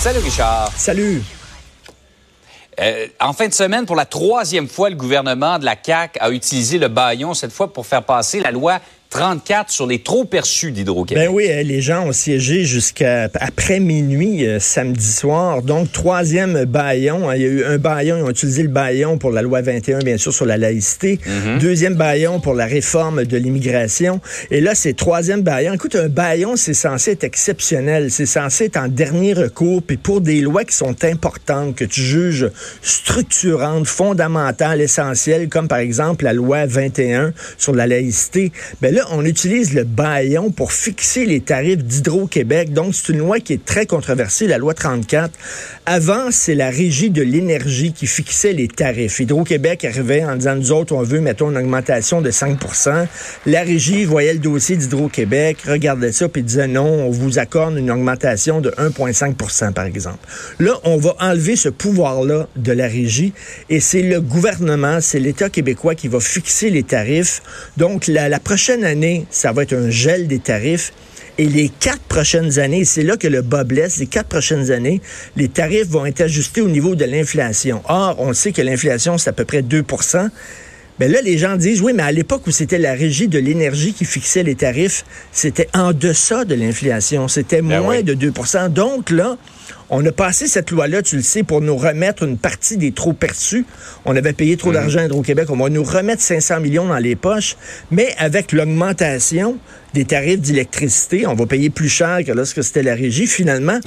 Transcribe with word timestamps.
Salut 0.00 0.20
Richard. 0.20 0.72
Salut. 0.78 1.22
Euh, 2.80 3.06
en 3.20 3.34
fin 3.34 3.48
de 3.48 3.52
semaine, 3.52 3.84
pour 3.84 3.96
la 3.96 4.06
troisième 4.06 4.66
fois, 4.66 4.88
le 4.88 4.96
gouvernement 4.96 5.58
de 5.58 5.66
la 5.66 5.76
CAQ 5.76 6.18
a 6.20 6.30
utilisé 6.30 6.78
le 6.78 6.88
baillon, 6.88 7.34
cette 7.34 7.52
fois 7.52 7.70
pour 7.70 7.86
faire 7.86 8.02
passer 8.02 8.40
la 8.40 8.50
loi 8.50 8.78
34 9.10 9.72
sur 9.72 9.88
les 9.88 9.98
trop 9.98 10.24
perçus 10.24 10.70
d'Hydro-Québec. 10.70 11.26
Ben 11.26 11.34
oui, 11.34 11.48
euh, 11.50 11.64
les 11.64 11.80
gens 11.80 12.06
ont 12.06 12.12
siégé 12.12 12.64
jusqu'à 12.64 13.28
après 13.34 13.80
minuit 13.80 14.46
euh, 14.46 14.60
samedi 14.60 15.04
soir. 15.04 15.62
Donc, 15.62 15.90
troisième 15.90 16.64
baillon. 16.64 17.28
Hein, 17.28 17.34
il 17.34 17.42
y 17.42 17.44
a 17.44 17.48
eu 17.48 17.64
un 17.64 17.78
baillon, 17.78 18.18
ils 18.18 18.22
ont 18.22 18.30
utilisé 18.30 18.62
le 18.62 18.68
baillon 18.68 19.18
pour 19.18 19.32
la 19.32 19.42
loi 19.42 19.62
21, 19.62 19.98
bien 19.98 20.16
sûr, 20.16 20.32
sur 20.32 20.46
la 20.46 20.56
laïcité. 20.56 21.18
Mhm. 21.26 21.58
Deuxième 21.58 21.96
baillon 21.96 22.38
pour 22.38 22.54
la 22.54 22.66
réforme 22.66 23.24
de 23.24 23.36
l'immigration. 23.36 24.20
Et 24.52 24.60
là, 24.60 24.76
c'est 24.76 24.92
troisième 24.92 25.42
baillon. 25.42 25.74
Écoute, 25.74 25.96
un 25.96 26.08
baillon, 26.08 26.54
c'est 26.54 26.72
censé 26.72 27.10
être 27.10 27.24
exceptionnel. 27.24 28.12
C'est 28.12 28.26
censé 28.26 28.66
être 28.66 28.76
en 28.76 28.86
dernier 28.86 29.32
recours. 29.32 29.82
Puis 29.82 29.96
pour 29.96 30.20
des 30.20 30.40
lois 30.40 30.62
qui 30.62 30.76
sont 30.76 31.04
importantes, 31.04 31.74
que 31.74 31.84
tu 31.84 32.00
juges 32.00 32.48
structurantes, 32.80 33.88
fondamentales, 33.88 34.80
essentielles, 34.80 35.48
comme 35.48 35.66
par 35.66 35.78
exemple 35.78 36.24
la 36.24 36.32
loi 36.32 36.64
21 36.66 37.32
sur 37.58 37.74
la 37.74 37.88
laïcité, 37.88 38.52
ben 38.80 38.94
là, 38.94 38.99
on 39.10 39.24
utilise 39.24 39.74
le 39.74 39.84
baillon 39.84 40.50
pour 40.50 40.72
fixer 40.72 41.24
les 41.24 41.40
tarifs 41.40 41.84
d'Hydro-Québec. 41.84 42.72
Donc, 42.72 42.94
c'est 42.94 43.12
une 43.12 43.18
loi 43.18 43.40
qui 43.40 43.54
est 43.54 43.64
très 43.64 43.86
controversée, 43.86 44.46
la 44.46 44.58
loi 44.58 44.74
34. 44.74 45.30
Avant, 45.86 46.30
c'est 46.30 46.54
la 46.54 46.70
régie 46.70 47.10
de 47.10 47.22
l'énergie 47.22 47.92
qui 47.92 48.06
fixait 48.06 48.52
les 48.52 48.68
tarifs. 48.68 49.20
Hydro-Québec 49.20 49.84
arrivait 49.84 50.24
en 50.24 50.36
disant, 50.36 50.56
nous 50.56 50.72
autres, 50.72 50.94
on 50.94 51.02
veut, 51.02 51.20
mettons, 51.20 51.50
une 51.50 51.58
augmentation 51.58 52.20
de 52.20 52.30
5% 52.30 53.06
La 53.46 53.62
régie 53.62 54.04
voyait 54.04 54.34
le 54.34 54.38
dossier 54.38 54.76
d'Hydro-Québec, 54.76 55.58
regardait 55.66 56.12
ça, 56.12 56.28
puis 56.28 56.42
disait, 56.42 56.68
non, 56.68 57.06
on 57.06 57.10
vous 57.10 57.38
accorde 57.38 57.76
une 57.76 57.90
augmentation 57.90 58.60
de 58.60 58.70
1,5% 58.70 59.72
par 59.72 59.84
exemple. 59.84 60.18
Là, 60.58 60.72
on 60.84 60.96
va 60.96 61.14
enlever 61.20 61.56
ce 61.56 61.68
pouvoir-là 61.68 62.48
de 62.56 62.72
la 62.72 62.86
régie 62.86 63.32
et 63.68 63.80
c'est 63.80 64.02
le 64.02 64.20
gouvernement, 64.20 65.00
c'est 65.00 65.20
l'État 65.20 65.48
québécois 65.48 65.94
qui 65.94 66.08
va 66.08 66.20
fixer 66.20 66.70
les 66.70 66.82
tarifs. 66.82 67.42
Donc, 67.76 68.06
la, 68.06 68.28
la 68.28 68.38
prochaine 68.38 68.84
année, 68.90 69.26
ça 69.30 69.52
va 69.52 69.62
être 69.62 69.72
un 69.72 69.90
gel 69.90 70.26
des 70.26 70.38
tarifs. 70.38 70.92
Et 71.38 71.46
les 71.46 71.70
quatre 71.70 72.02
prochaines 72.02 72.58
années, 72.58 72.84
c'est 72.84 73.02
là 73.02 73.16
que 73.16 73.28
le 73.28 73.40
bas 73.40 73.64
blesse, 73.64 73.96
les 73.96 74.06
quatre 74.06 74.28
prochaines 74.28 74.70
années, 74.70 75.00
les 75.36 75.48
tarifs 75.48 75.88
vont 75.88 76.04
être 76.04 76.20
ajustés 76.20 76.60
au 76.60 76.68
niveau 76.68 76.94
de 76.94 77.04
l'inflation. 77.06 77.82
Or, 77.88 78.16
on 78.18 78.34
sait 78.34 78.52
que 78.52 78.60
l'inflation, 78.60 79.16
c'est 79.16 79.30
à 79.30 79.32
peu 79.32 79.46
près 79.46 79.62
2 79.62 79.82
ben 80.98 81.10
là, 81.10 81.22
les 81.22 81.38
gens 81.38 81.56
disent, 81.56 81.80
oui, 81.80 81.94
mais 81.94 82.02
à 82.02 82.12
l'époque 82.12 82.46
où 82.46 82.50
c'était 82.50 82.76
la 82.76 82.92
régie 82.92 83.26
de 83.26 83.38
l'énergie 83.38 83.94
qui 83.94 84.04
fixait 84.04 84.42
les 84.42 84.54
tarifs, 84.54 85.06
c'était 85.32 85.68
en 85.72 85.94
deçà 85.94 86.44
de 86.44 86.54
l'inflation. 86.54 87.26
C'était 87.26 87.62
Ben 87.62 87.80
moins 87.80 87.96
oui. 87.96 88.04
de 88.04 88.14
2% 88.14 88.68
Donc 88.68 89.08
là, 89.08 89.38
on 89.88 90.04
a 90.04 90.12
passé 90.12 90.46
cette 90.46 90.70
loi-là, 90.70 91.02
tu 91.02 91.16
le 91.16 91.22
sais, 91.22 91.42
pour 91.42 91.60
nous 91.60 91.76
remettre 91.76 92.22
une 92.22 92.38
partie 92.38 92.76
des 92.76 92.92
trop 92.92 93.12
perçus. 93.12 93.64
On 94.04 94.16
avait 94.16 94.32
payé 94.32 94.56
trop 94.56 94.72
d'argent 94.72 95.00
à 95.00 95.04
Hydro-Québec. 95.04 95.48
On 95.50 95.56
va 95.56 95.68
nous 95.68 95.84
remettre 95.84 96.22
500 96.22 96.60
millions 96.60 96.86
dans 96.86 96.98
les 96.98 97.16
poches. 97.16 97.56
Mais 97.90 98.14
avec 98.18 98.52
l'augmentation 98.52 99.58
des 99.94 100.04
tarifs 100.04 100.40
d'électricité, 100.40 101.26
on 101.26 101.34
va 101.34 101.46
payer 101.46 101.70
plus 101.70 101.88
cher 101.88 102.20
que 102.24 102.32
lorsque 102.32 102.62
c'était 102.62 102.82
la 102.82 102.94
régie. 102.94 103.26
Finalement, 103.26 103.80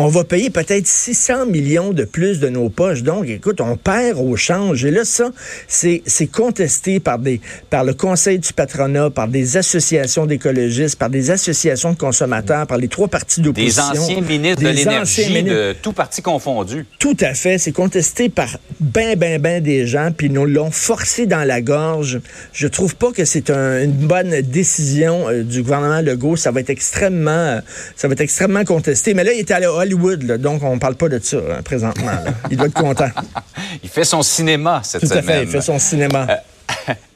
on 0.00 0.06
va 0.06 0.22
payer 0.22 0.48
peut-être 0.50 0.86
600 0.86 1.46
millions 1.46 1.92
de 1.92 2.04
plus 2.04 2.38
de 2.38 2.48
nos 2.48 2.68
poches. 2.68 3.02
Donc, 3.02 3.26
écoute, 3.28 3.60
on 3.60 3.76
perd 3.76 4.18
au 4.20 4.36
change. 4.36 4.84
Et 4.84 4.90
là, 4.92 5.04
ça, 5.04 5.30
c'est 5.66 6.02
contesté 6.32 7.00
par, 7.00 7.18
des, 7.18 7.40
par 7.68 7.82
le 7.84 7.94
Conseil 7.94 8.38
du 8.38 8.52
patronat, 8.52 9.10
par 9.10 9.26
des 9.26 9.56
associations 9.56 10.24
d'écologistes, 10.26 10.96
par 10.98 11.10
des 11.10 11.30
associations 11.32 11.92
de 11.94 11.98
consommateurs, 11.98 12.66
par 12.66 12.78
les 12.78 12.86
trois 12.88 13.08
partis 13.08 13.40
Des 13.40 13.46
d'opposition. 13.46 13.82
anciens 13.82 14.20
ministres 14.20 14.62
de 14.62 14.68
Des 14.68 14.86
anciens 14.86 14.92
l'énergie 14.92 15.28
ministres. 15.32 15.50
de 15.58 15.72
tout 15.82 15.92
parti 15.92 16.22
confondu. 16.22 16.86
Tout 17.00 17.16
à 17.20 17.34
fait. 17.34 17.58
C'est 17.58 17.72
contesté 17.72 18.28
par 18.28 18.58
ben, 18.80 19.16
ben, 19.18 19.40
ben 19.40 19.60
des 19.62 19.86
gens, 19.86 20.10
puis 20.16 20.30
nous 20.30 20.44
l'ont 20.46 20.70
forcé 20.70 21.26
dans 21.26 21.42
la 21.44 21.60
gorge. 21.60 22.20
Je 22.52 22.68
trouve 22.68 22.94
pas 22.94 23.10
que 23.10 23.24
c'est 23.24 23.50
un- 23.50 23.82
une 23.82 23.90
bonne 23.92 24.42
décision 24.42 25.28
euh, 25.28 25.42
du 25.42 25.62
gouvernement 25.62 26.00
Legault. 26.02 26.36
Ça 26.36 26.52
va 26.52 26.60
être 26.60 26.70
extrêmement, 26.70 27.30
euh, 27.30 27.60
ça 27.96 28.06
va 28.06 28.12
être 28.12 28.20
extrêmement 28.20 28.64
contesté. 28.64 29.14
Mais 29.14 29.24
là, 29.24 29.32
il 29.32 29.40
est 29.40 29.50
à 29.50 29.58
Hollywood, 29.94 30.22
là, 30.24 30.38
donc 30.38 30.62
on 30.62 30.78
parle 30.78 30.94
pas 30.96 31.08
de 31.08 31.18
ça 31.22 31.36
hein, 31.38 31.62
présentement. 31.64 32.06
là. 32.06 32.24
Il 32.50 32.56
doit 32.56 32.66
être 32.66 32.74
content. 32.74 33.08
Il 33.82 33.88
fait 33.88 34.04
son 34.04 34.22
cinéma 34.22 34.80
cette 34.84 35.00
Tout 35.02 35.06
à 35.12 35.22
semaine. 35.22 35.24
fait. 35.24 35.42
Il 35.44 35.48
fait 35.48 35.60
son 35.60 35.78
cinéma. 35.78 36.26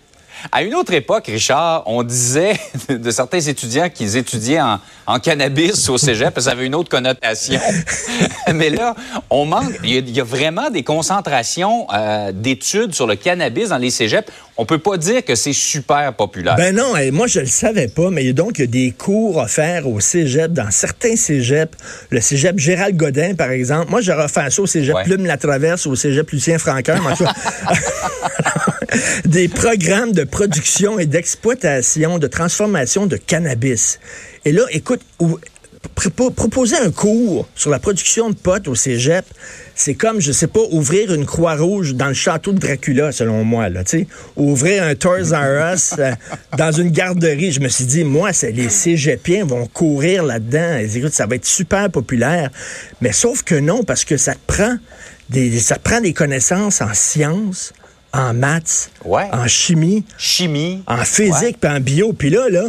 À 0.50 0.62
une 0.62 0.74
autre 0.74 0.92
époque, 0.92 1.26
Richard, 1.26 1.84
on 1.86 2.02
disait 2.02 2.58
de 2.88 3.10
certains 3.10 3.40
étudiants 3.40 3.88
qu'ils 3.88 4.16
étudiaient 4.16 4.60
en, 4.60 4.80
en 5.06 5.18
cannabis 5.20 5.88
au 5.88 5.98
cégep, 5.98 6.38
ça 6.40 6.50
avait 6.50 6.66
une 6.66 6.74
autre 6.74 6.88
connotation. 6.88 7.60
Mais 8.54 8.70
là, 8.70 8.94
on 9.30 9.44
manque. 9.44 9.72
Il 9.84 9.90
y 9.90 9.96
a, 9.96 10.00
il 10.00 10.10
y 10.16 10.20
a 10.20 10.24
vraiment 10.24 10.70
des 10.70 10.82
concentrations 10.82 11.86
euh, 11.94 12.32
d'études 12.32 12.94
sur 12.94 13.06
le 13.06 13.16
cannabis 13.16 13.68
dans 13.68 13.78
les 13.78 13.90
cégeps. 13.90 14.30
On 14.56 14.66
peut 14.66 14.78
pas 14.78 14.96
dire 14.96 15.24
que 15.24 15.34
c'est 15.34 15.52
super 15.54 16.12
populaire. 16.14 16.56
Ben 16.56 16.74
non, 16.74 16.96
et 16.96 17.10
moi 17.10 17.26
je 17.26 17.40
le 17.40 17.46
savais 17.46 17.88
pas, 17.88 18.10
mais 18.10 18.32
donc 18.32 18.58
il 18.58 18.60
y 18.62 18.64
a 18.64 18.66
des 18.66 18.90
cours 18.90 19.38
offerts 19.38 19.88
au 19.88 19.98
cégep, 20.00 20.52
dans 20.52 20.70
certains 20.70 21.16
cégeps. 21.16 21.72
Le 22.10 22.20
cégep 22.20 22.58
Gérald 22.58 22.96
Godin, 22.96 23.34
par 23.34 23.50
exemple. 23.50 23.90
Moi, 23.90 24.00
j'aurais 24.02 24.24
offert 24.24 24.52
ça 24.52 24.62
au 24.62 24.66
cégep 24.66 24.94
Ouais. 24.94 25.04
Plume 25.04 25.24
La 25.24 25.38
Traverse, 25.38 25.86
au 25.86 25.94
cégep 25.94 26.30
Lucien 26.30 26.58
Franqueur. 26.58 26.98
des 29.24 29.48
programmes 29.48 30.12
de 30.12 30.24
production 30.24 30.98
et 30.98 31.06
d'exploitation, 31.06 32.18
de 32.18 32.26
transformation 32.26 33.06
de 33.06 33.16
cannabis. 33.16 33.98
Et 34.44 34.52
là, 34.52 34.62
écoute, 34.70 35.00
ou- 35.20 35.38
pr- 35.96 36.32
proposer 36.32 36.76
un 36.76 36.90
cours 36.90 37.48
sur 37.54 37.70
la 37.70 37.78
production 37.78 38.30
de 38.30 38.34
potes 38.34 38.68
au 38.68 38.74
cégep, 38.74 39.24
c'est 39.74 39.94
comme, 39.94 40.20
je 40.20 40.32
sais 40.32 40.46
pas, 40.46 40.60
ouvrir 40.70 41.12
une 41.12 41.26
croix 41.26 41.56
rouge 41.56 41.94
dans 41.94 42.08
le 42.08 42.14
château 42.14 42.52
de 42.52 42.58
Dracula, 42.58 43.10
selon 43.12 43.42
moi, 43.44 43.68
là. 43.68 43.82
Ouvrir 44.36 44.84
un 44.84 44.94
Toys 44.94 45.32
R 45.32 45.76
euh, 45.98 46.12
dans 46.56 46.72
une 46.72 46.90
garderie. 46.90 47.52
Je 47.52 47.60
me 47.60 47.68
suis 47.68 47.84
dit, 47.84 48.04
moi, 48.04 48.30
les 48.42 48.68
cégepiens 48.68 49.44
vont 49.44 49.66
courir 49.66 50.22
là-dedans. 50.24 50.78
Et 50.78 50.96
Écoute, 50.96 51.12
ça 51.14 51.26
va 51.26 51.36
être 51.36 51.46
super 51.46 51.90
populaire. 51.90 52.50
Mais 53.00 53.12
sauf 53.12 53.42
que 53.42 53.54
non, 53.54 53.82
parce 53.82 54.04
que 54.04 54.16
ça 54.16 54.34
prend 54.46 54.76
des, 55.30 55.58
ça 55.58 55.78
prend 55.78 56.00
des 56.00 56.12
connaissances 56.12 56.80
en 56.82 56.92
sciences, 56.92 57.72
en 58.12 58.34
maths, 58.34 58.90
Ouais. 59.04 59.28
en 59.32 59.46
chimie, 59.48 60.04
Chimie. 60.18 60.82
en 60.86 61.04
physique, 61.04 61.58
puis 61.60 61.70
en 61.70 61.80
bio. 61.80 62.12
Puis 62.12 62.30
là, 62.30 62.48
là, 62.50 62.64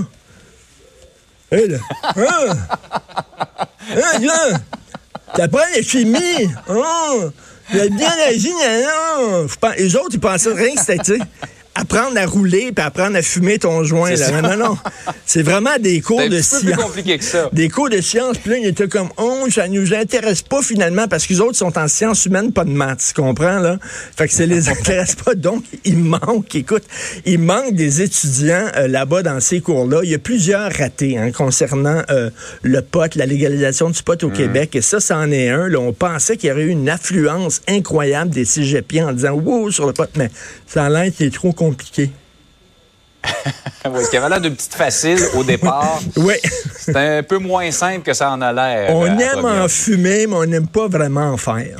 hé, 1.51 1.67
là, 1.67 1.77
hein, 2.15 2.55
hein, 3.95 4.19
là, 4.21 4.59
t'apprends 5.35 5.59
la 5.75 5.81
chimie, 5.81 6.47
hein, 6.67 7.31
la 7.73 7.87
biologie, 7.87 8.51
non, 8.53 9.47
Les 9.77 9.95
autres, 9.95 10.09
ils 10.13 10.19
pensaient 10.19 10.53
rien 10.53 10.75
que 10.75 10.81
c'était, 10.81 11.19
apprendre 11.75 12.17
à 12.17 12.25
rouler 12.25 12.71
puis 12.71 12.85
apprendre 12.85 13.15
à 13.17 13.21
fumer 13.21 13.57
ton 13.59 13.83
joint. 13.83 14.09
C'est 14.15 14.31
Là. 14.31 14.41
ça. 14.41 14.41
Non, 14.41 14.57
non, 14.57 14.77
c'est 15.25 15.41
vraiment 15.41 15.77
des 15.79 16.01
cours 16.01 16.19
C'est 16.19 16.27
un 16.27 16.29
de 16.29 16.37
petit 16.37 16.49
peu 16.49 16.59
plus 16.59 16.67
science. 16.69 16.83
compliqué 16.83 17.17
que 17.17 17.23
ça. 17.23 17.49
Des 17.51 17.69
cours 17.69 17.89
de 17.89 17.99
sciences, 18.01 18.37
puis 18.37 18.51
là, 18.51 18.57
ils 18.57 18.67
étaient 18.67 18.87
comme, 18.87 19.09
oh, 19.17 19.45
ça 19.49 19.67
nous 19.67 19.93
intéresse 19.93 20.41
pas 20.43 20.61
finalement, 20.61 21.07
parce 21.07 21.25
qu'ils 21.25 21.41
autres 21.41 21.57
sont 21.57 21.77
en 21.77 21.87
sciences 21.87 22.25
humaines, 22.25 22.51
pas 22.51 22.63
de 22.65 22.69
maths, 22.71 23.13
tu 23.15 23.21
comprends, 23.21 23.59
là? 23.59 23.77
Fait 24.15 24.27
que 24.27 24.33
ça 24.33 24.45
les 24.45 24.69
intéresse 24.69 25.15
pas, 25.15 25.33
donc 25.35 25.63
il 25.83 25.97
manque, 25.97 26.53
écoute, 26.55 26.83
il 27.25 27.39
manque 27.39 27.73
des 27.73 28.01
étudiants 28.01 28.67
euh, 28.77 28.87
là-bas 28.87 29.23
dans 29.23 29.39
ces 29.39 29.59
cours-là. 29.61 30.01
Il 30.03 30.09
y 30.11 30.15
a 30.15 30.19
plusieurs 30.19 30.71
ratés 30.71 31.17
hein, 31.17 31.31
concernant 31.31 32.01
euh, 32.11 32.29
le 32.61 32.81
pot, 32.81 33.15
la 33.15 33.25
légalisation 33.25 33.89
du 33.89 34.01
pot 34.03 34.21
au 34.23 34.29
Québec, 34.29 34.75
et 34.75 34.81
ça, 34.81 34.99
c'en 34.99 35.31
est 35.31 35.49
un. 35.49 35.67
Là, 35.69 35.79
on 35.79 35.93
pensait 35.93 36.37
qu'il 36.37 36.49
y 36.49 36.51
aurait 36.51 36.63
eu 36.63 36.69
une 36.69 36.89
affluence 36.89 37.61
incroyable 37.67 38.29
des 38.31 38.45
cégepiens 38.45 39.07
en 39.09 39.13
disant, 39.13 39.31
wow, 39.31 39.71
sur 39.71 39.87
le 39.87 39.93
pot, 39.93 40.09
mais 40.15 40.29
ça 40.67 40.85
a 40.85 40.89
l'air 40.89 41.11
qu'il 41.11 41.25
est 41.25 41.33
trop 41.33 41.47
compliqué. 41.51 41.62
Ouais, 43.85 44.03
ce 44.03 44.09
qui 44.09 44.17
avait 44.17 44.29
l'air 44.29 44.39
d'une 44.41 44.55
petite 44.55 44.73
facile 44.73 45.19
au 45.35 45.43
départ. 45.43 45.99
Oui. 46.17 46.35
C'est 46.77 47.17
un 47.17 47.23
peu 47.23 47.37
moins 47.37 47.69
simple 47.71 48.01
que 48.01 48.13
ça 48.13 48.31
en 48.31 48.41
a 48.41 48.53
l'air. 48.53 48.95
On 48.95 49.05
euh, 49.05 49.17
aime 49.17 49.45
en 49.45 49.67
fumer, 49.67 50.27
mais 50.27 50.35
on 50.35 50.45
n'aime 50.45 50.67
pas 50.67 50.87
vraiment 50.87 51.31
en 51.31 51.37
faire. 51.37 51.79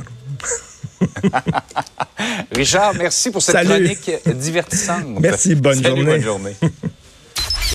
Richard, 2.52 2.94
merci 2.94 3.30
pour 3.30 3.42
cette 3.42 3.56
Salut. 3.56 3.68
chronique 3.68 4.10
divertissante. 4.36 5.20
Merci, 5.20 5.54
bonne 5.54 5.82
Salut, 5.82 5.96
journée. 5.96 6.04
bonne 6.04 6.22
journée. 6.22 6.56